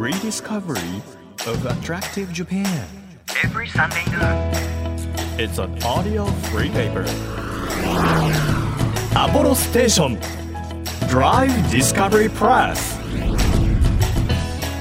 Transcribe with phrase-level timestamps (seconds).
[0.00, 1.02] Rediscovery
[1.46, 2.64] of Attractive Japan.
[3.44, 4.50] Every Sunday noon.
[5.38, 7.04] It's an audio free paper.
[9.14, 10.18] アポロステーション
[11.10, 12.98] Drive Discovery Press.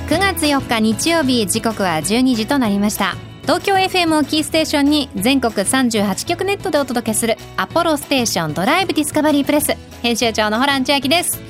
[0.07, 3.17] 9月4日日曜日時刻は12時となりました。
[3.41, 11.41] 東京 FM をキーステーションに全国38局ネットでお届けするアポロステーションドライブディスカバリープレス編集長のホラン千秋です。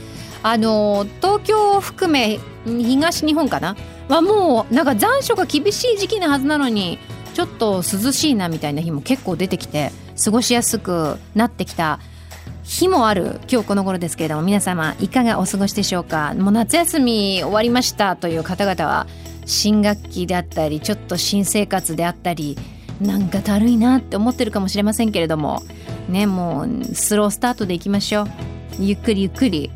[0.42, 3.76] あの東京を含め東日本かな？
[4.08, 7.00] はもうなんか残暑が厳しい時期なはずなのに
[7.34, 9.92] ちょっと涼しいなみたいな日も結構出てきて
[10.24, 12.00] 過ごしやすくなってきた
[12.64, 14.42] 日もある今日この頃ですけれども。
[14.42, 16.34] 皆様いかがお過ごしでしょうか？
[16.36, 19.08] もう夏休み終わりましたという方々は
[19.46, 22.58] 新学期であったりちょっと新生活であったり
[23.02, 25.62] なんかだるいなって思ってるかもしれませんけれども。
[26.10, 28.28] ねもうスロースタートでいきましょう。
[28.80, 29.72] ゆっくりゆっくり。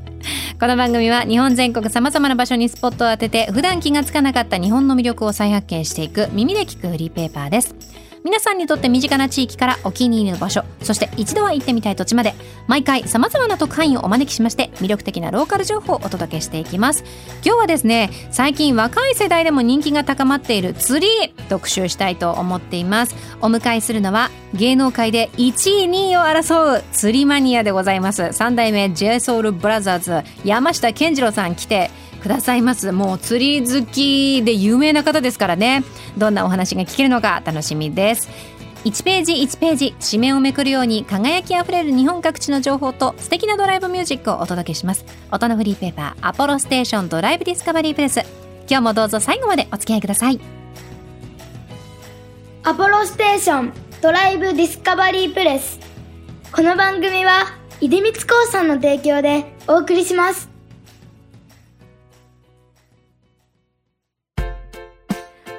[0.64, 7.76] この番組は日本全国さまざまな場所にスポットを当てて普段気がつかなかった日本の魅力を再発見していく耳で聞くフリーペーパーです。
[8.24, 12.34] 皆さんにとって身近な地域からお気に入りの場所そして一度は行ってみたい土地まで
[12.68, 17.04] 毎回さまざまな特派員をお招きしまして魅力的なローカル情報をお届けしていきます。
[17.44, 23.16] 今日はですね最近若い世代でも人気が高まっている釣り特集したいと思っています。
[23.42, 28.32] お迎えするのは芸能界で1位2位を争う釣りマニアでございます。
[28.32, 31.92] 三代目 JSOULBROTHERS 山下健二郎さん来て
[32.24, 32.92] くださいます。
[32.92, 35.84] もう釣り好きで有名な方ですからね。
[36.18, 38.30] どんなお話が聞けるのか楽しみです。
[38.86, 45.06] 1ページ1ページ紙面をめくるように輝きあふれる日本各地の情報と素敵なドライブミュージックをお届けします。
[45.32, 48.22] 音のフリーペーパーアポロステーションドライブディスカバリープレス。
[48.70, 50.40] 今日もどうぞ最後までお付き合いください。
[52.64, 55.80] アポロステーションドライブディスカバリープレス。
[56.54, 57.46] この番組は
[57.82, 60.53] 出光興産の提供でお送りします。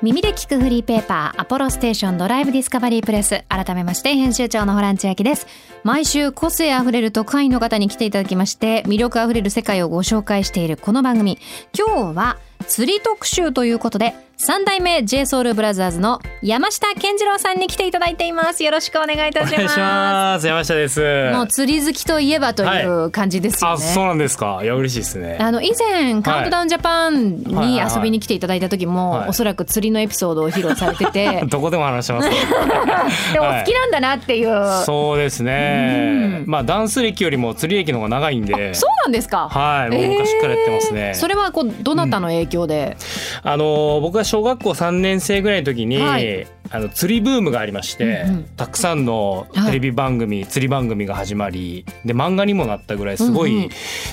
[0.04, 3.42] 耳で聞くフリーペーパーアポロステーションドライブディスカバリープレス。
[3.48, 5.46] 改めまして編集長のホラン千秋です。
[5.82, 11.38] 毎週個性あふれる特派員の方に来ていただきまして魅力あふれる世界をご紹介しているこの番組。
[11.74, 14.14] 今日は釣り特集ということで
[14.44, 18.62] 三代目 JSOULBROTHERS の山下健二郎さんに来ていただいています。
[18.62, 19.54] よろしくお願いいたします。
[19.54, 20.46] お願いします。
[20.46, 21.00] 山下です。
[21.32, 24.60] もう釣り好きといえばという感じですよね、あそうなんですか。
[24.62, 25.38] いや嬉しいですね。
[25.40, 29.28] あの以前カウントダウンジャパンに遊びに来ていただいた時も、はい。
[29.30, 31.42] おそらく釣りのエピソードを披露されてて。
[31.48, 32.28] どこでも話します
[33.32, 36.42] でもお好きなんだなっていう、そうですね。
[36.42, 36.44] うん。
[36.46, 38.74] まあダンス歴よりも釣り歴の方が長いんで。
[38.74, 39.48] そうなんですか。
[39.48, 39.90] はい。
[39.90, 42.98] もう昔からやってますね、それはこうどなたの影響で、
[43.42, 46.44] あの僕が小学校3年生ぐらいの時に、はい。
[46.70, 48.44] あの釣りブームがありまして、うんうん。
[48.56, 53.60] たくさんのテレビ番組、釣り番組が始まりで漫画にもなったぐらいすごうんうん。
[53.66, 53.70] い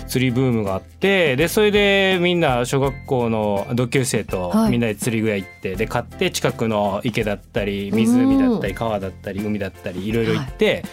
[0.08, 4.72] 釣りブームがあってでそれでみんな小学校の同級生とはい。
[4.72, 10.84] みんなで釣り具屋行ってで買って近くの池だったり湖だったり川だったり海だったりいろいろ行って、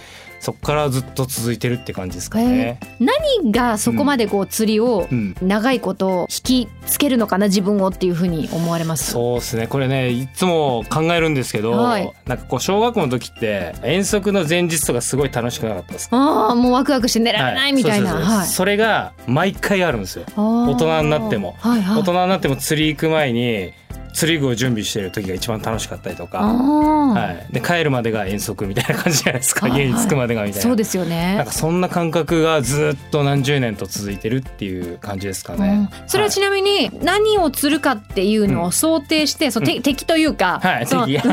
[0.40, 2.78] そこからずっと続いてるって感じですかね。
[3.00, 5.34] 何がそこまでこう釣りをうん。
[5.42, 9.12] 長いこと引きつけるのかな自分をっていうふうに思われます？
[9.12, 9.66] そうですね。
[9.66, 12.12] これねいつも考えるんですけど、はい。
[12.26, 16.16] なんかこう小学校の時って遠足の前日とかすごい楽しくなかったですか？
[16.16, 20.24] ああもうワクワクして寝られないみたいな、それが毎回あるんですよ。
[20.36, 21.54] 大大人になっても。
[21.58, 23.72] はいはい、大人になっても釣り行く前に
[24.12, 29.70] 釣り具を準備してる時が一番楽しかったりとか、はい、で帰るまでが遠足みたいな感じじゃないですか、はい。
[29.72, 30.62] はい家に着くまでがみたいな。
[30.62, 35.88] そうですよなんねかそんな感覚がずっと何十年と続いてるっていう感じですかね。
[35.92, 36.08] うん。
[36.08, 41.20] それはちなみに何を釣るかっていうのを想定して、そうて敵というか、はいその敵。
[41.22, 41.30] 敵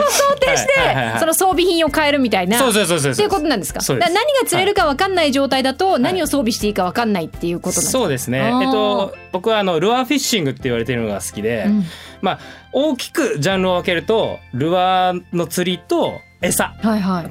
[0.00, 1.20] を想定して、はいはいはいはい。
[1.20, 2.58] その装備品を変えるみたいな。
[2.58, 3.80] そうそうそうそうっていうことなんですか？
[3.88, 4.10] 何が
[4.46, 7.98] 釣れるか分かんない状態だと、何を装備していいか分かんないっていうことなんですか？
[7.98, 8.38] そうですね。
[8.38, 11.84] えっと僕はあのルアーフィッシングって言われてるのが好きで、うん。
[12.20, 12.38] まあ
[12.72, 16.74] 大きくジャンルを分けるとルアーの釣りと餌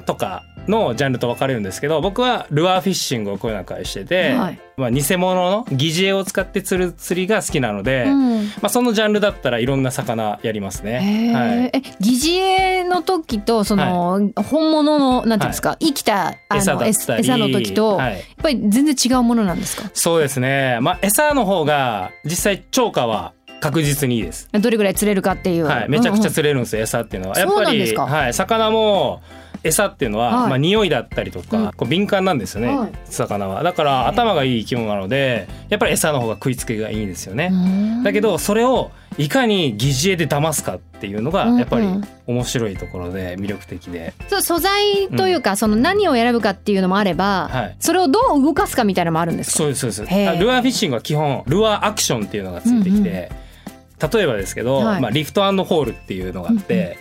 [0.06, 4.60] とかのジャンルと分かれるんですけど僕はルアーフィッシングをこういう中でしてて、はい。
[4.76, 8.44] まあ、偽物の疑似餌を使って釣る釣りが好きなので、うん。
[8.44, 11.32] まあ、そのジャンルだったらいろんな魚やりますへね。
[11.34, 11.58] ー。
[11.58, 18.12] はい、え疑似餌の時とその、本物のなんていうんですか、生きたあ餌の餌の時と、はい。
[18.12, 19.90] やっぱり全然違うものなんですか？
[19.94, 24.48] そうですね、まあ、餌の方が実際超過は確実にいいです。
[24.52, 27.38] どれぐらい釣れるかっていう、はい、めちゃくちゃうんうん釣れるんですよ、餌っていうのは。
[27.38, 29.20] やっぱり、はい、魚も
[29.64, 30.48] 餌っていうのは、はい。
[30.50, 31.72] まあ匂いだったりとか、うん。
[31.72, 32.92] こう敏感なんですよね、はい。
[33.06, 33.64] 魚は。
[33.64, 37.50] だから頭がいい生き物なので、やっぱり餌の方が食いつきがいいんですよね。
[37.52, 38.02] うん。
[38.04, 41.58] だけどそれをいかに疑似餌で騙すかっていうのがうんうん。
[41.58, 41.88] やっぱり
[42.28, 47.76] 面白いところで魅力的で、そう素材というか、その何を選ぶかっていうのもあれば、はい。
[47.80, 49.56] それをどう動かすかみたいなのもあるんですか？
[49.56, 50.38] そうですそうです。
[50.38, 53.47] ルアーフィッシングは基本ルアーアクションっていうのがついてきて、うん
[54.00, 55.00] 例えばですけど、はい。
[55.00, 56.98] まあ、リフトホールっていうのがあって、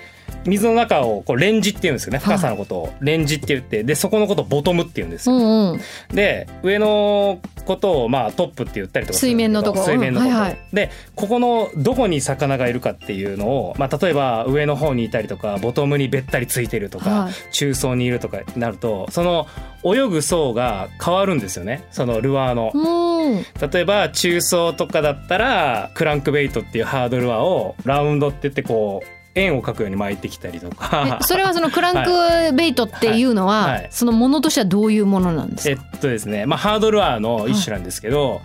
[0.47, 2.19] 水の中をこうレンジって言うんですよね。
[2.19, 5.35] 深さのことを、レンジって言ってでそこのことをボトムって言うんですよ。
[5.35, 5.79] うんうん。
[6.13, 9.83] で上のことをまあトップって言ったりとか水面のとこ。
[9.83, 10.57] 水面のこと、うんはいはい。
[10.73, 17.33] でここのどこに魚がいるかっていうのを、まあ、例えば上の方にいたりとかボトムにべったりついてるとか、はい。
[17.51, 19.47] 中層にいるとかなるとその
[19.83, 21.83] 泳ぐ層が変わるんですよね。
[21.91, 22.71] そのルアーの。
[22.73, 23.43] うん。
[23.69, 31.19] 例えば中層とかだったらクランクベイトっていうハードルアーをラウンドって言ってこう円を描くように巻いてきたりとか。
[31.21, 32.03] えそれはそのクラン
[32.51, 33.71] クベイトっていうのは、はい。
[33.73, 33.87] はい。
[33.91, 38.41] そのものとしてはどういうものなんですえか、っとですね、まあ、ハードルアーの一種なんですけど、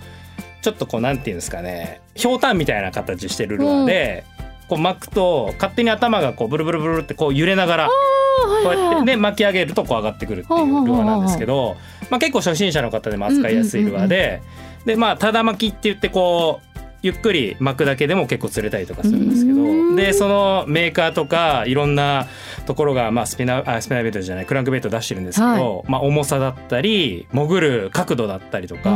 [0.62, 4.25] ちょっとこうなんていうんですかねひょうたんみたいな形してるルアーで、
[4.69, 11.77] こう巻くと勝手に頭がこうブルブルブルってこう揺れながらこうやってで巻き上げるとこう上がってくるっていうルアーなんですけど、
[12.11, 14.43] まあ、結構初心者の方でも扱いやすいルアーで、
[14.87, 16.72] でまあただ巻きって言ってこう
[17.03, 19.55] ゆっくり巻くだけでも結構釣れたりとかするんですけう
[19.93, 19.97] ん。
[19.97, 22.29] どでそのメーカーとかいろんな
[22.64, 28.91] ところが、まあ、スピナーあスピナーベイトじゃないクランクベイト出してるんですけど、まあ、重さだったり潜る角度だったりとか。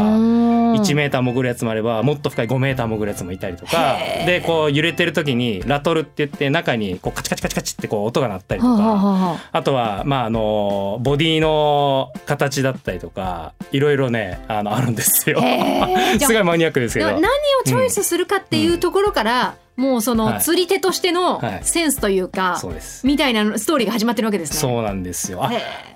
[0.76, 3.96] 1メーター潜るやつもあればもっと深い5メーター潜るやつもいたりとか
[4.26, 8.72] でこう揺れてる時にラトルって言って中にこうカチカチカチカチってこう音が鳴ったりとか。
[8.76, 15.40] はああとはまああのボディの形だったりとかいろいろねあのあるんですよ。
[16.20, 17.12] すごいマニアックですけど。
[17.12, 17.22] 何を
[17.64, 23.06] チョイスするかっていうところから、もうそのはい釣り手としてのはいセンスというか、そうです。
[23.06, 24.58] みたいなストーリーが始まってるわけですね。
[24.58, 25.42] そうなんですよ。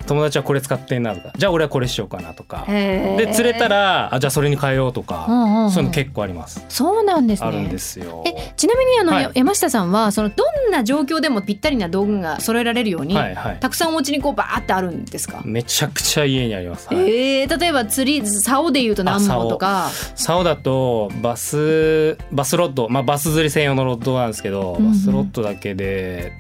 [0.07, 2.65] 友達はこれ使ってんなとかじゃあ俺はこれしようかなとか。
[2.69, 6.65] で釣れたらあじゃあそれに変えようとか、うんうんうんそういうの結構あります。
[6.69, 7.49] そうなんですね。
[7.49, 8.25] あるんですよ。
[8.27, 13.61] えちなみにあの、はい山下さんはそのどんな状況でもぴったりな道具が揃えられるように、はいはい。
[13.61, 16.89] たくさんお家にこうバーってあるんですか、めちゃくちゃ家にあります。
[16.89, 24.93] はいえー、例えば釣り竿でいうと何本とか竿だとバスバスロッドまあバス釣り専用のロッドなんですけど、うんうん。
[24.93, 26.33] バスロッドだけで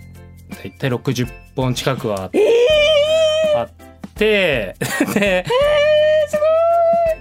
[0.51, 2.31] だいたい60本近くは
[3.57, 3.69] あ,、っ
[4.15, 4.75] て
[5.15, 5.45] で、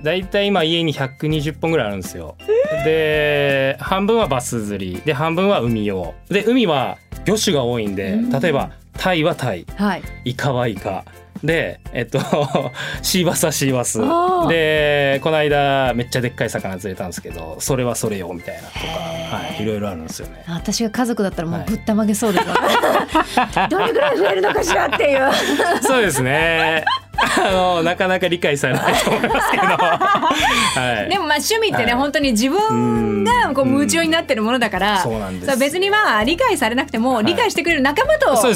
[0.04, 0.24] だい。
[0.26, 2.36] たい今家に120本ぐらいあるんですよ。
[2.84, 6.14] で半分はバス釣りで半分は海用。
[6.30, 9.66] で海は魚種が多いんで例えばタイはタイ。
[9.76, 10.02] はい。
[10.26, 11.04] イカはイカ
[11.44, 12.20] でえっと
[13.02, 14.00] シーバスはシーバス。
[14.50, 20.44] でこの間めっちゃでっかい魚釣れたんですけどそれはそれよみたいなとか、はい、いろいろあるんですよね。
[20.48, 21.70] 私が家族だったらもうはい。
[21.70, 22.60] ぶったまげそうですよね、
[23.70, 25.30] どれぐらい増えるのかしらっていう。
[25.82, 26.84] そうですね
[27.22, 31.94] あのなかなか理解されないと思いますけど、はい、でもまあ趣味ってね、はい。
[31.96, 37.26] 本当に自分がこううん夢中になってるものだから、そうなんです別にまあ理解されなくても、はい。
[37.26, 38.36] 理解してくれる仲間と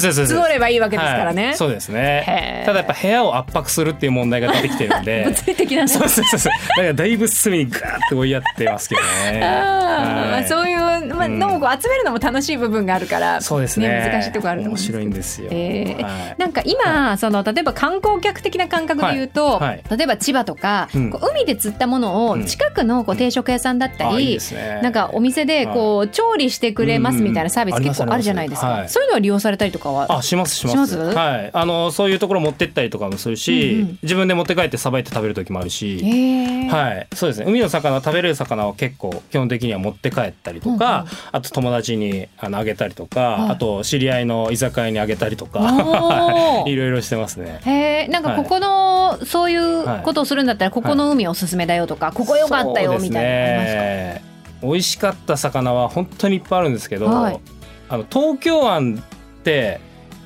[0.54, 1.46] ればいいわけですからね。
[1.48, 1.56] はい。
[1.56, 2.66] そうですへねー。
[2.66, 5.24] ただやっぱ部屋を圧迫するっていう問題が出てきてるんで。
[5.28, 5.88] 物理的なね。
[5.88, 6.52] そうそうそうそう。
[6.52, 9.00] だからだいぶ隅にガーッと追いやってますけど
[9.32, 9.40] ね。
[9.40, 10.48] はい。
[10.48, 10.78] そういう、
[11.14, 11.38] まあ、うん。
[11.38, 14.10] のをこう集めるのも楽しい部分があるから、そうですね。
[14.12, 14.98] 難しいところあると思うん面ですけど。
[14.98, 15.48] 白いんですよ。
[15.50, 16.34] えーはい。
[16.38, 19.60] なんか今、その例えば観光客的な感覚で言うと、はい。
[19.60, 19.82] はい。
[19.96, 21.10] 例えば千葉とか、うん。
[21.10, 22.44] こう海で釣ったものをうん。
[22.44, 24.80] 近くのこう定食屋さんだったり、あいいですね。
[24.82, 27.88] なんかお店でこう調理してくれますみたいなサービスうんうん。
[27.88, 30.18] 結構あるじゃないですか、ありますそういうのは利用されたりとかは？
[30.18, 30.96] あしますします。
[30.98, 31.50] はい。
[31.52, 33.98] あのそういうところ持ってったりとかもするし、うんうん。
[34.02, 36.68] 自分で持って帰ってさばいて食べる時もあるへし、ー。
[36.68, 37.06] はい。
[37.14, 37.46] そうですね。
[37.48, 41.08] 海の魚食べれる魚は結構基本的には持って帰ったりとか、うんうん。
[41.32, 43.50] あと友達にあのあげたりとか、はい。
[43.50, 45.60] あと知り合いの居酒屋にあげたりとか。
[46.66, 46.76] い。
[46.76, 47.60] ろいろしてますね。
[47.64, 53.80] へえんかここの、そういうことをするんだったらここの海おすすめだよとか、ここ良かったよみたいなのありますか？
[53.82, 54.24] ね。
[54.62, 57.40] 美味しかった魚は本当にいっぱいあるんですけど、はい。
[57.88, 59.02] あの東京湾
[59.38, 59.80] って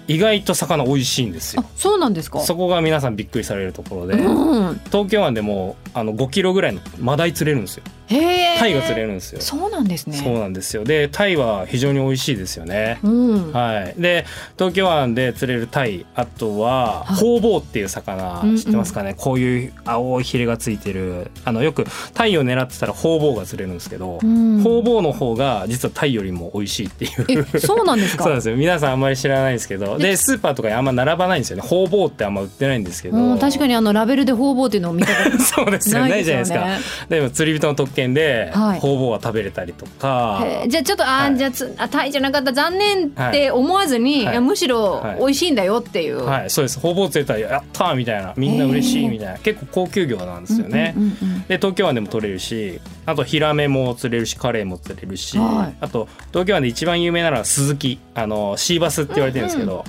[0.07, 1.63] 意外と魚美味しいんですよ。
[1.67, 1.71] あ。
[1.77, 2.41] そうなんですか？
[2.41, 7.85] そこが皆さんびっくりされるところで、うん、東京湾でもあの5キロぐらいのマダイ釣れるんですよ。
[8.09, 9.41] タイが釣れるんですよ。
[9.41, 10.17] そうなんですね。
[10.17, 10.85] そうなんですよ。
[10.85, 12.99] でタイは非常に美味しいですよね。
[13.03, 14.25] うん、はい、で
[14.57, 17.17] 東京湾で釣れるタイあとははい。
[17.17, 18.57] ホウボウっていう魚うんうん。
[18.57, 21.31] 知ってますかね、こういう青いヒレがついてる。
[21.45, 21.85] あのよく
[22.15, 24.61] タイを狙ってたらホウボウが釣れるんですけど、うん。
[24.63, 27.47] ホウボウの方が実はタイよりも美味しいっていう。
[27.55, 28.25] えそうなんですか？
[28.25, 28.57] そうなんですよ。
[28.57, 29.99] 皆さんあんまり知らないんですけど。
[29.99, 31.63] でスーパーとかにあんま並ばないんですよね。
[31.63, 36.11] ホウボウってあんま売ってないんですけど、うん、確かにあのラベルで方々っていうのを見たこと そうですよね。
[36.11, 36.61] ないじゃないですか。
[36.65, 38.81] ねでも釣り人の特権で、はい。
[38.81, 40.45] ホウボウは食べれたりとか。
[40.69, 42.53] じゃあちょっとあー、はいじゃあつあタイじゃなかった。
[42.53, 44.41] 残念って思わずに、はい。
[44.41, 45.19] むしろはい。
[45.19, 46.51] 美味しいんだよっていう、はい。
[46.51, 46.81] そうです。
[46.81, 49.39] ホウボウ釣れたらやったーみたいなみんな嬉しいみたいな。
[49.39, 55.77] 結構高級魚なんですよね、うんうんうんで東京湾でも取れるしあとヒラメも釣れるしカレイも釣れるし、はい。
[55.81, 59.85] あと東京湾で一番有名なのはスズキあのシーバスって言われてるんですけど、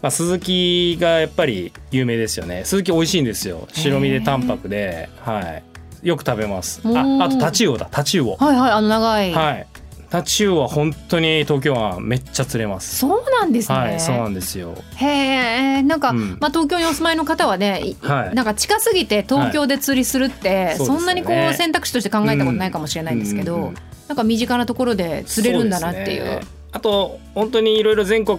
[0.00, 2.62] まあ、スズキがやっぱり有名ですよね。
[2.64, 3.68] スズキ美味しいんですよ。
[3.72, 5.62] 白身で淡白で、はい、
[6.04, 6.80] よく食べます。
[6.84, 7.88] ああとタチウオだ。
[7.90, 8.36] タチウオ。
[8.36, 9.66] はいはいあの長い、はい。
[10.10, 12.98] タチウオは本当に東京湾めっちゃ釣れます。
[12.98, 14.74] そうなんですね、はいそうなんですよ。
[14.94, 16.38] へえなんか、うん。
[16.40, 18.34] まあ、東京にお住まいの方はね、いはい。
[18.34, 20.76] なんか近すぎて東京で釣りするって、はい。
[20.76, 23.74] そんなにこそうねう選択肢として考えたことないかもしれないんですけど、うんうんうん。
[24.06, 26.20] なんか身近なところで釣れるんだなっていう。
[26.20, 26.46] そですね。
[26.72, 28.38] あと本当にいろいろ全国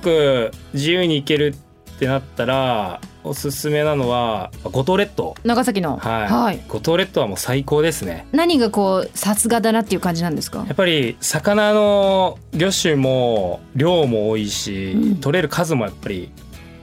[0.73, 1.55] 自由に行ける
[1.95, 5.35] ってなったらおすすめなのは五島列島。
[5.43, 8.27] 長崎の、はい、五島列島はもう最高ですね。
[8.33, 10.65] 何がこうさすがだなっていう感じなんですか？
[10.67, 15.15] やっぱり魚の魚種も量も多いし、うん。
[15.17, 16.31] 取れる数もやっぱり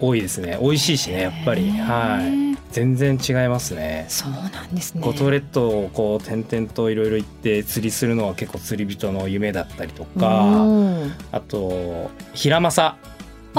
[0.00, 0.58] 多いですね。
[0.60, 1.70] 美味しいしねやっぱり。
[1.70, 2.52] はい。
[2.72, 4.06] 全然違いますね。
[4.08, 5.02] そうなんですね。
[5.04, 12.96] 五島列島をこう転々といろいろ行って釣りするのは結構釣り人の夢だったりとかうんあとヒラマサ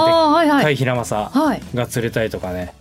[0.02, 0.76] はいはい。
[0.76, 1.62] ヒラマサはい。
[1.74, 2.72] が釣れたりとかね。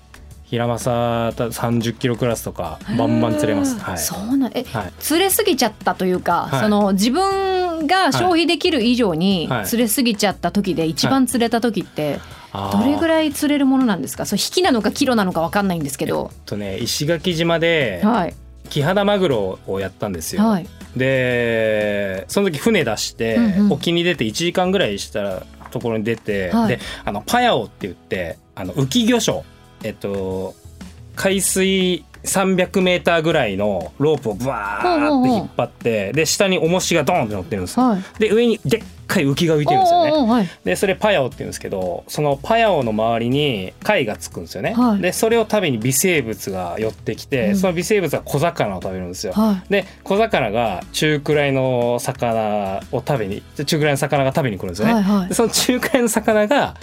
[0.45, 0.91] ヒラマサ
[1.29, 3.79] 30キロクラスとかバンバン釣れます。
[3.79, 3.97] はい。
[3.97, 4.93] そうなんえはい。
[4.99, 6.61] 釣れすぎちゃったというか、はい。
[6.61, 9.65] その自分が消費できる以上にはい。
[9.65, 12.19] 釣れすぎちゃった時で一番釣れた時って
[12.53, 14.27] どれぐいらい釣れるものなんですか？
[14.27, 16.29] そう引きなのかキロなのかわかんないんですけど。
[16.45, 18.35] とね石垣島ではい。
[18.69, 20.43] キハダマグロをやったんですよ。
[20.47, 20.67] はい。
[20.95, 23.71] でその時船出して、うんうん。
[23.73, 25.43] 沖に出て1時間ぐらいした
[25.73, 26.67] ところに出て、はい。
[26.69, 29.43] であのパヤオって言ってあの浮き魚礁
[29.83, 30.55] えっと
[31.15, 37.89] 海水300メーターぐらいのロープをブワーって引っ張ってで下に重しがドーンって乗ってるんですよ。
[37.89, 40.49] はいで上にでっかい浮きが浮いてるんですよね。
[40.63, 44.73] でそれパヤオって言うんですけどそのパヤオの周りに貝がつくんですよね。
[44.73, 49.33] はいでそれを食べに微生物が寄ってきて、うんその微生物は小魚を食べるんですよ。
[49.33, 54.93] はいで小魚が中くらいの魚を食べに中くらいの魚が食べに来るんですよね。
[54.93, 56.75] はいはいでその中くらいの魚が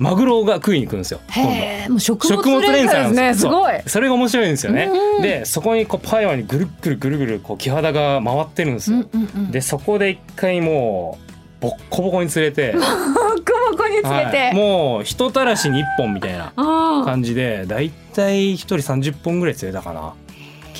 [0.00, 1.20] マグロが食いに来るんですよ。
[1.34, 1.44] 今
[1.86, 1.90] 度。
[1.90, 3.74] もう食食物物連連鎖鎖ですねすごい。
[3.86, 4.90] それが面白いんですよね。
[4.90, 5.22] うん。
[5.22, 8.96] でそこにこうパヤオにぐるっぐるぐるぐるこう木肌が回ってるんですよ。
[8.96, 9.50] うんうんうん。
[9.50, 11.18] でそこで一回も
[11.60, 12.86] うボッコボコに釣れて、 ボコ
[13.72, 14.32] ボコにつけはい。
[14.32, 20.14] てもう人たらしに1本みたいな感じでだいたい1人30本ぐらい釣れたかな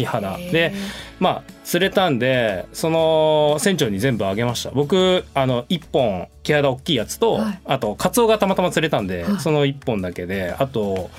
[0.01, 0.73] 木肌で
[1.19, 4.71] まあ釣れたんでその船長に全部あげました。
[4.71, 7.61] 僕あの1本木肌大きいやつと、はい。
[7.65, 9.41] あとカツオがたまたま釣れたんで、はい。
[9.41, 11.11] その1本だけであと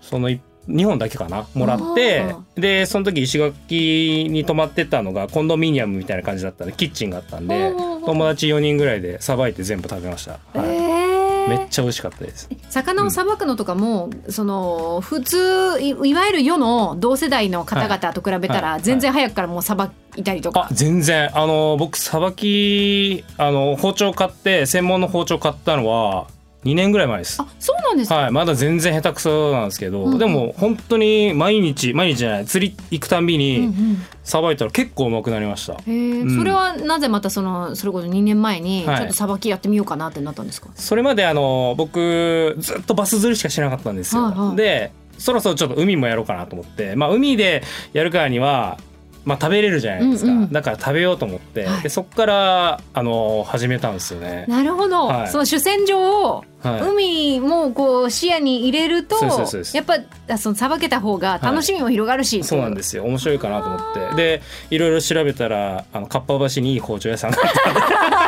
[0.00, 0.40] その2
[0.84, 7.72] 本だけかなもらってあでその時石垣に泊まってたのがコンドミニアムみたいな感じだったんでキッチンがあったんで
[8.04, 10.76] 友達4人ぐらいでさばいて全部食べました、はい。
[10.76, 10.79] えー
[11.56, 12.48] めっちゃ美味しかったです。
[12.68, 18.82] 魚をさばくのとかも、その普通いいわゆる世の同世代の方々と比べたら、はい。
[18.82, 21.30] 全然早くからもうさばいたりとか、あ全然。
[21.36, 26.26] あの僕さばきあの包丁買って専門の包丁買ったのは
[26.64, 27.40] 2年ぐらい前です。
[27.40, 30.18] あそうなんですか、はいまだ全然下手くそなんですけど、うんうん。
[30.18, 34.02] でも本当に毎日毎日じゃない釣り行くたんびうんうにん。
[34.24, 36.38] さばいたら結構うまくなりました、へえ、うん。
[36.38, 44.56] それはなぜまたそのそれこそ2年前にちょはいっとさばきやってみようかなってなったんですか、それまであの僕ずっとバス釣りしかしてなかったんですよ、はいはい。
[44.56, 47.62] でそろそろちょっと海もやろうかなと思ってまあ海で
[47.92, 48.78] やるからには
[49.24, 51.82] まあ食べれるじゃないですか、うんうんだから食べようと思って、はい。
[51.82, 55.28] でそっからあの始めたんですよね、なるほど、はい。
[55.28, 59.16] その主戦場をはい、海もこう視野に入れると、
[59.72, 59.98] やっぱ
[60.28, 63.04] あそのさばけた方が楽しみも広がるし、そうなんですすよ。
[63.04, 64.16] 面白いかなと思って。
[64.16, 67.52] でいろいろ調べたらあのかっぱ橋にいい包丁屋さんがあっ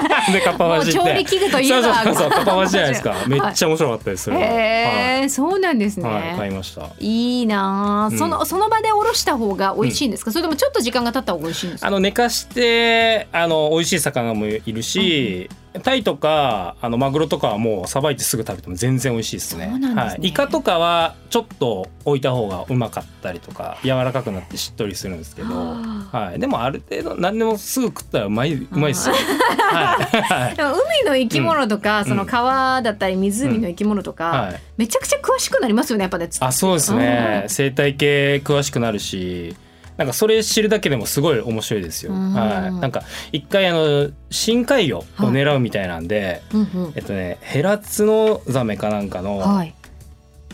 [0.06, 0.30] た。
[0.30, 0.92] ん ででかっぱ橋って。
[0.92, 1.94] 調理器具といえば。
[1.94, 3.10] そうそうそうかっぱ橋じゃないですか。
[3.10, 3.28] はい。
[3.28, 6.88] めっちゃ面白かったですそれは、へえ、そうなんですね、はい、はい、買いました。
[7.00, 8.18] いいなあ、うん。
[8.18, 11.86] そのその場でおろした方が美味しいんですか、それともちょっと時間が経った方が美味しいんですか？
[11.88, 15.48] あの寝かしてあの美味しい魚もいるし、
[15.80, 19.68] タイとかあのマグロとかはもうさばいてすぐ食べても全然美味しいですね。
[19.70, 20.02] そうなんですね。
[20.02, 26.08] はい、イカとかはちょっと置いた方がうまかったりとか柔らかくなってしっとりするんですけど、あ。
[26.12, 29.14] はい、でもある程度何でもすぐ食ったらうまいうまいですよ、
[29.72, 30.22] はい。
[30.22, 32.04] はいでも海の生き物とか、ん。
[32.04, 34.60] その川だったり湖の生き物とか、はい。
[34.76, 37.44] めちゃくちゃ詳しくなりますよねやっぱねあそうですね。
[37.48, 39.56] 生態系詳しくなるし
[40.02, 42.12] なんかそれ知るだけでもすごい面白いですよ。
[42.12, 42.32] うん。
[42.32, 46.92] はい、なんか一回あの深海魚を狙うみたいなんで、うんうん。
[46.96, 49.74] えっとねヘラツノザメかなんかの、はい、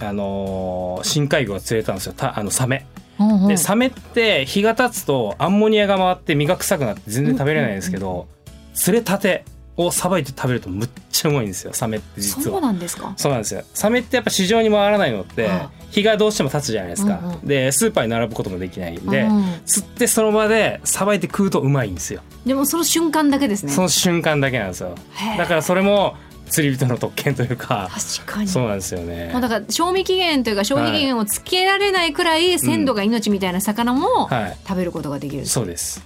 [0.01, 2.13] あのー深海魚が釣れたんですよ。
[2.15, 2.87] たあのサメ。
[3.19, 3.49] うんうん。
[3.49, 8.29] でサメって日が経つとアンモニアが回って身が臭くなって全然食べれないんですけど、
[8.75, 9.45] 釣れたて
[9.79, 10.89] をさばいて食べるとむっ
[11.23, 12.61] ちゃうまいんですよサメって実そうは。
[12.61, 13.13] なんですか？
[13.17, 13.63] そうなんですよ。
[13.75, 17.41] サメってやっぱ市場に回らないのってはあ日がどうしても経つじゃないですか、うんうん。
[17.47, 23.73] でスーパーに並ぶこともできないんで、うん釣ってその場でさばいて食うとうまいんですよ、でもその瞬間だけですね。
[23.73, 24.95] その瞬間だけなんですよ。
[25.37, 26.17] だからそれも
[26.49, 28.49] 釣り人の特権というか確かに。
[28.49, 29.29] そうなんですよね。
[29.33, 34.57] まあ、だから賞味期限というか消費期限をつけられないくらい鮮度が命みたいな魚もはい。
[34.67, 36.03] 食べることができる、そうです。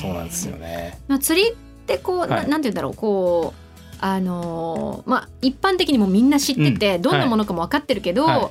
[0.00, 0.98] そうなんですよね。
[1.06, 1.54] まあ、釣りっ
[1.86, 2.48] てこう、なはい。
[2.48, 3.63] なんて言うんだろうこう
[4.06, 7.02] あのーまあ一般的にもみんな知ってて、うん。
[7.02, 8.50] どんなものかも分かってるけど、は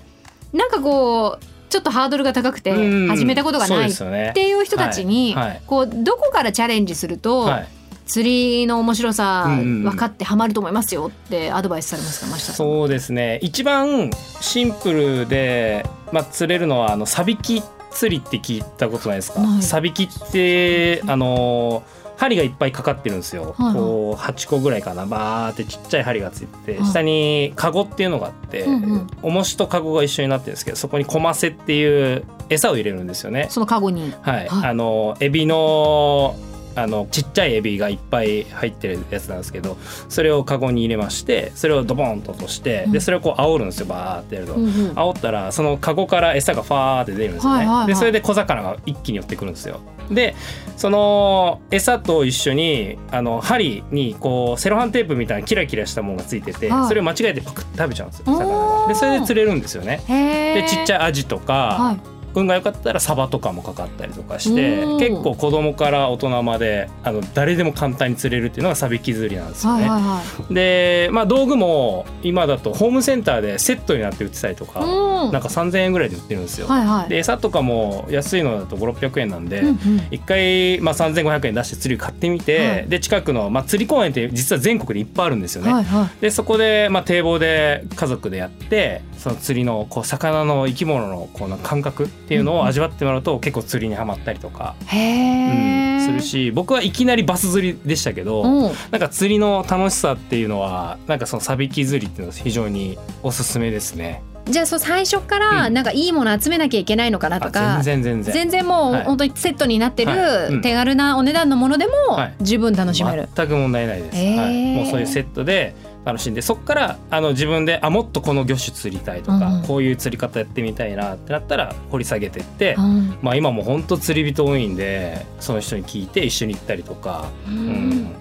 [0.52, 3.08] なんかこうちょっとハードルが高くてうん。
[3.08, 5.48] 始めたことがないっていう人たちに、はい。
[5.50, 5.62] はい。
[5.68, 7.68] こうどこからチャレンジすると、はい。
[8.06, 12.56] 釣りの面白さ分かってハマると思いますよってアドバイスされますか真下さん。
[12.56, 13.40] そうですね。
[13.42, 21.84] 一番シンプルで、まあ、釣れるのはあのサビキ釣りって聞いたことないですか、サビキってあの
[22.18, 23.74] 針がいっぱいかかってるんですよ、はいはい。
[23.76, 25.06] こう8個ぐらいかな。
[25.06, 26.86] バーってちっちゃい針がついて、はい。
[26.86, 29.08] 下にカゴっていうのがあって、うんうん。
[29.22, 33.48] 重しとカゴが一緒になってるんですけどそこにコマセっていう餌を入れるんですよね。
[33.50, 34.14] そのカゴに。
[34.22, 34.70] はい、はい。
[34.70, 36.36] あのエビの
[36.76, 39.78] あのちっちゃいエビがいっぱい入ってるやつなんですけど
[40.10, 42.92] それをカゴに入れましてそれをドボンと落として、うん。
[42.92, 44.54] でそれをこう煽るんですよバーってやると。
[44.54, 44.72] うんうん。
[44.92, 47.88] 煽ったらそのカゴから餌がファーって出るんですよね、はいはいはい。
[47.88, 49.80] でそれで小魚が一気に寄ってくるんですよ。
[50.12, 50.36] で
[50.76, 56.88] その餌と一緒にあの針にこうセロハンテープみたいなキラキラしたものがついてて、はい。
[56.88, 58.48] それを間違えてパクッて食べちゃうんですよ魚
[58.82, 58.88] が。
[58.88, 60.02] でそれで釣れるんですよね。
[60.08, 69.88] へでちっちゃいアジとか、はい運が良かったらサバとかもかかったりとかして結構子供から大人まであの誰でも簡単に釣れるっていうのがサビキ釣りなんですよね。
[69.88, 70.54] はいはいはい。
[70.54, 76.68] で、まあ、道具も今だとホームセンターでセットになって売ってたりとか、うんなんか3,000円ぐらいで売ってるんですよ。
[76.68, 77.10] はいはい。
[77.10, 85.72] で餌とかも安いのだと5600円なんで、うんうん一回、まあ、3500円出して釣りを買ってみて、はいで近くの、まあ、釣り公園って実は全国でいっぱいあるんですよね。
[85.72, 86.22] はいはい。
[86.22, 96.06] でそこで、まあ、堤防で家族でやってその釣りのこう魚の生き物のこうな感覚っていうのを味わってもらうと結構釣りにはまったりとか、へうん、え。
[96.06, 96.22] する。
[96.22, 98.72] し僕はいきなりバス釣りでしたけど、うん。
[98.92, 104.22] なんか釣りの楽しさっていうのはなんかそのサビキ釣りっていうのは非常におすすめですね。
[104.46, 107.82] じゃあそう最初からうんなんかいいもの集めなきゃいけないのかなとあか。
[107.82, 113.30] 全然全然全然もうはい本当にセットになってはいうんる手軽なお値段のものでもはい十分楽しめる。
[113.36, 119.56] 全く問題ないです、へーはい、もうそういうセットで楽しんでそこからあの自分であもっとこの魚種釣りたいとか、うん。
[119.58, 123.18] うんこういう釣り方やってみたいなってなったら掘り下げてって、うん。
[123.22, 128.14] まあ、今もう本当釣り人多いんでその人に聞いて一緒に行ったりとか、うん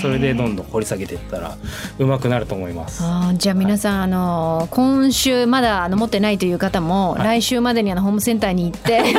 [0.00, 1.56] それでどんどん掘り下げていったら
[1.98, 3.02] うまくなると思います。
[3.36, 7.40] じゃあ皆さん、あの今週まだあの持ってないという方も、はい。
[7.40, 9.12] 来週までにあのホームセンターに行って ね。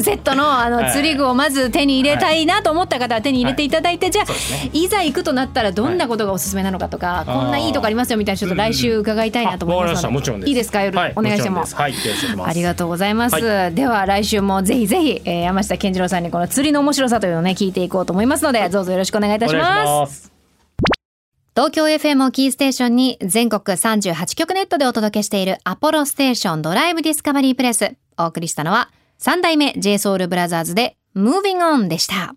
[0.00, 0.92] セットのあのはい。
[0.92, 4.70] 釣り具をまず手に入れたいなと思った方は手に入れていただいて、じゃあね。
[4.72, 10.06] いざ行くとなったらどんなことがおすすめなのかとか、こんないいとこありますよみたいなちょっと来週伺いたいなと思います
[10.46, 10.82] いいですか？
[10.82, 11.12] 夜、はい。
[11.16, 12.50] お願いしてもはいよろしくお願いします。
[12.50, 20.32] ありがとうございます、はでは来週もぜひぜひ、えー山下健二郎さんにこの釣りの面白さというのをね聞いていこうと思いますので、どうぞよろしくお願いいたします
[21.56, 27.94] 東京 FM をキーステーションに全国38局ネットでお届けしているアポロステーションドライブディスカバリープレス。
[28.18, 32.34] お送りしたのは3代目 JSOULBROTHERS で Moving On でした。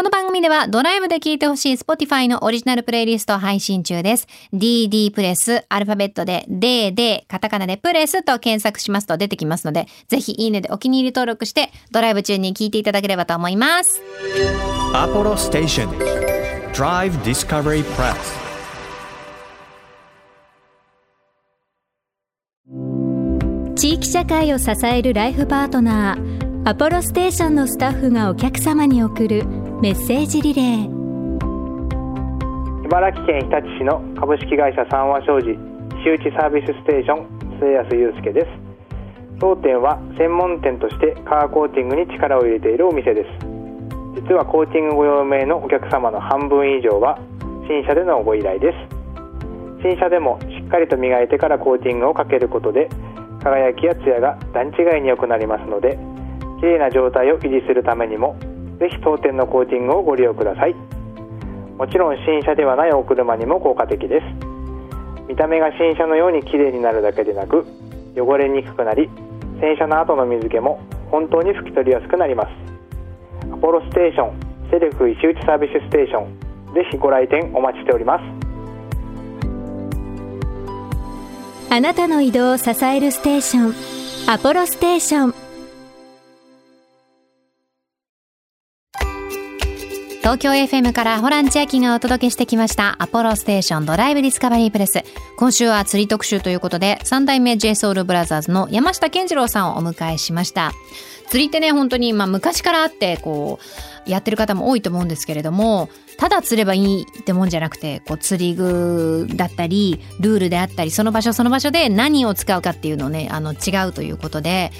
[0.00, 4.28] この番組ではドライブで聴いてほしい Spotify のオリジナルプレイリストを配信中です。
[4.50, 14.00] DD プレス、アルファベットで DD、カタカナでプレスと検索しますと出てきますので、ぜひいいねでお気に入り登録してドライブ中に聴いていただければと思います。
[14.94, 15.90] Apollo Station
[16.72, 18.16] Drive Discovery Press
[23.76, 30.84] 地域社会を支えるライフパートナーアポロステーションのスタッフがお客様に送るメッセージリレー。
[32.84, 35.56] 茨城県日立市の株式会社三和商事
[36.04, 37.24] 周知サービスステーション
[37.58, 38.46] 末安祐介です。
[39.40, 43.28] 当店は専門店としてカーコーティングに力を入れているお店です。
[44.20, 47.18] 実はコーティングご用命のお客様の半分以上は
[47.66, 48.76] 新車でのご依頼です。
[49.80, 52.90] 新車でもしっかりと磨いてからコーティングをかけることで
[53.42, 55.96] 輝きやツヤが段違いに良くなりますので
[56.60, 58.36] 綺麗な状態を維持するためにも
[58.80, 60.74] ぜひ当店のコーティングをご利用ください。
[61.76, 64.24] もちろん新車ではないお車にも効果的です。
[65.28, 67.64] 見た目が新車のように綺麗になるだけでなく
[68.16, 69.08] 汚れにくくなり
[69.60, 72.48] 洗車の後の水気も本当に拭き取りやすくなります。
[73.52, 74.32] アポロステーション
[74.70, 76.40] セルフ石打サービスステーション
[76.74, 78.24] ぜひご来店お待ちしております。
[81.72, 83.74] あなたの移動を支えるステーション
[84.32, 85.49] アポロステーション。
[90.30, 95.02] 東京 FM からホラン千秋がお届けしてきましたアポロステーションドライブディスカバリープレス。
[95.36, 100.70] 今週は釣り特集ということで、三代目 JSOULBROTHERS の山下健二郎さんをお迎えしました。
[101.30, 103.58] 釣りってね本当にまあ昔からあってこ
[104.06, 114.72] うやってる方も多いと思うんですけれどもただ釣ればいいってもんじゃなくてこう釣り具だったりルールであったりその場所その場所で何を使うかっていうのをねあの違うということで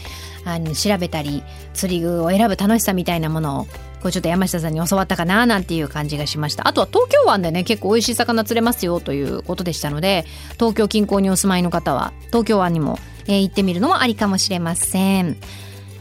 [0.44, 3.66] あの調べたり釣り具を選ぶ楽しさみたいなものを
[4.02, 6.66] こうちょっと山下さんに教わったかななんていう感じがしました。
[6.66, 15.36] あとは東京湾でね結構美味しい魚釣れますよということでしたので東京近郊にお住まいの方は東京湾にも、えー行ってみるのもありかもしれません。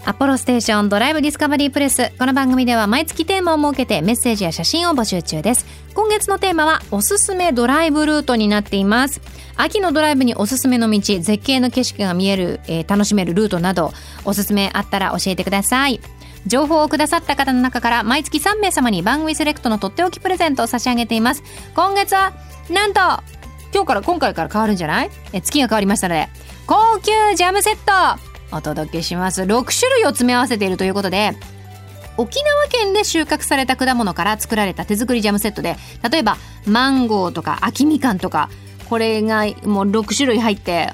[0.05, 5.65] アポロステーションドライブディスカバリープレスこの番組では毎月テーマを設けてメッセージや写真を募集中です。
[5.93, 9.21] 今月のテーマはおすすめドライブルートになっています。
[9.57, 13.91] 秋のドライブにおすすめの道絶景の景色が見える、えー楽しめるルートなど
[14.23, 15.99] おすすめあったら教えてください。
[16.47, 21.43] 情報をくださった方の中から毎月3名様に番組セレクトのとっておきプレゼントを差し上げています。
[21.75, 22.33] 今月は
[22.69, 22.99] なんと
[23.73, 25.09] 今日から今回から変わるんじゃない？
[25.33, 26.27] え月が変わりましたので
[26.65, 28.19] 高級ジャムセット
[28.55, 29.43] お届けします。
[29.43, 31.33] 6種類を詰め合わせているということで
[32.17, 35.77] 沖縄県で収穫された果物から作られた手作りジャムセットで
[36.09, 38.49] 例えばマンゴーとか秋みかんとか
[38.89, 40.93] これがもう6種類入って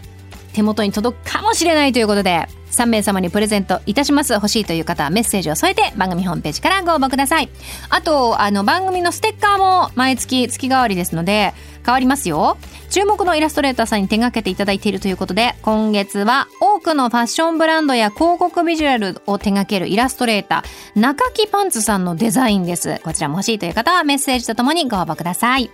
[0.56, 4.34] 手元に届くかもしれないということで3名様にプレゼントいたします。
[4.34, 7.50] 欲しいという方はメッセージを添えて番組ホームページからご応募ください。
[7.90, 11.54] あとあの番組のステッカーも毎月月替わりですので
[11.86, 12.58] 変わりますよ。
[12.90, 23.02] 注目のイラストレーターさんに手掛けていただいているということで今月は多くのファッションブランドや広告ビジュアルを手掛けるイラストレーター中木パンツさんのデザインです。
[23.04, 25.70] こちらも欲しいという方はメッセージとともにご応募ください。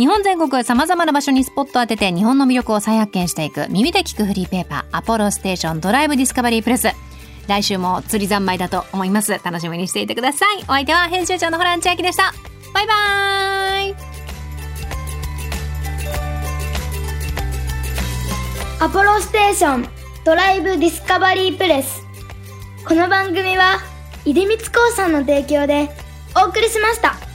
[0.00, 6.88] 日本全国様々な場所にスポット当てて日本の魅力を再発見していく耳で聞くフリーペーパーアポロステーションドライブディスカバリープレス
[7.48, 12.32] 来週も釣り三昧だと思います楽しみにしていてくださいお相手は編集長のホラン千秋でした
[12.72, 13.94] バイバーイ
[18.80, 19.88] アポロステーション
[20.24, 22.06] ドライブディスカバリープレス
[22.86, 23.80] この番組は
[24.24, 25.90] 出光興産の提供で
[26.42, 27.29] お送りしました